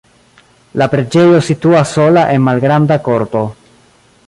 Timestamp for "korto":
3.11-3.45